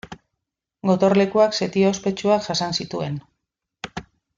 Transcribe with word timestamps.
Gotorlekuak 0.91 1.55
setio 1.59 1.93
ospetsuak 1.97 2.49
jasan 2.51 2.77
zituen. 2.83 3.23